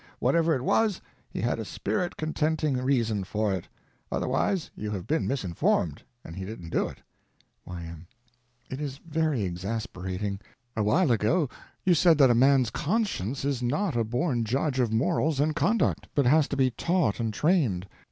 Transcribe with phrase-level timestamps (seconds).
[0.17, 0.99] Whatever it was,
[1.29, 3.67] he had a spirit contenting reason for it.
[4.11, 7.03] Otherwise you have been misinformed, and he didn't do it.
[7.67, 8.07] Y.M.
[8.67, 10.39] It is very exasperating.
[10.75, 11.49] A while ago
[11.85, 16.25] you said that man's conscience is not a born judge of morals and conduct, but
[16.25, 17.87] has to be taught and trained.